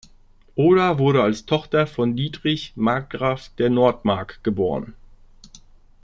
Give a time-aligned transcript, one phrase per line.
[0.55, 4.95] Oda wurde als Tochter von Dietrich, Markgraf der Nordmark geboren.